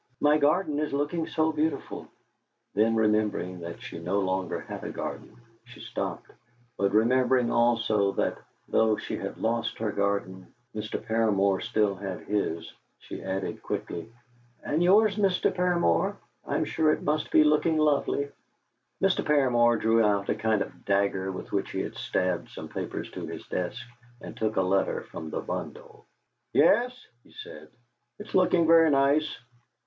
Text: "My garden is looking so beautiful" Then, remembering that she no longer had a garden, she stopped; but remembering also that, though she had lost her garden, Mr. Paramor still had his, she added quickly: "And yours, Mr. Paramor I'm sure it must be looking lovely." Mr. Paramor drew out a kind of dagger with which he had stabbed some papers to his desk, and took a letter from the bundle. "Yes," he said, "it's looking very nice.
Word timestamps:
"My 0.19 0.39
garden 0.39 0.79
is 0.79 0.93
looking 0.93 1.27
so 1.27 1.51
beautiful" 1.51 2.07
Then, 2.73 2.95
remembering 2.95 3.59
that 3.59 3.83
she 3.83 3.99
no 3.99 4.19
longer 4.21 4.59
had 4.61 4.83
a 4.83 4.89
garden, 4.89 5.37
she 5.65 5.79
stopped; 5.79 6.25
but 6.75 6.91
remembering 6.91 7.51
also 7.51 8.11
that, 8.13 8.35
though 8.67 8.97
she 8.97 9.15
had 9.15 9.37
lost 9.37 9.77
her 9.77 9.91
garden, 9.91 10.51
Mr. 10.75 10.99
Paramor 10.99 11.61
still 11.61 11.93
had 11.93 12.21
his, 12.21 12.73
she 12.97 13.21
added 13.21 13.61
quickly: 13.61 14.11
"And 14.63 14.81
yours, 14.81 15.17
Mr. 15.17 15.53
Paramor 15.55 16.15
I'm 16.47 16.65
sure 16.65 16.91
it 16.91 17.03
must 17.03 17.29
be 17.29 17.43
looking 17.43 17.77
lovely." 17.77 18.29
Mr. 19.03 19.23
Paramor 19.23 19.79
drew 19.79 20.03
out 20.03 20.29
a 20.29 20.33
kind 20.33 20.63
of 20.63 20.83
dagger 20.83 21.31
with 21.31 21.51
which 21.51 21.69
he 21.69 21.81
had 21.81 21.93
stabbed 21.93 22.49
some 22.49 22.69
papers 22.69 23.11
to 23.11 23.27
his 23.27 23.45
desk, 23.49 23.85
and 24.19 24.35
took 24.35 24.55
a 24.55 24.63
letter 24.63 25.01
from 25.03 25.29
the 25.29 25.41
bundle. 25.41 26.07
"Yes," 26.53 27.05
he 27.23 27.31
said, 27.33 27.67
"it's 28.17 28.33
looking 28.33 28.65
very 28.65 28.89
nice. 28.89 29.37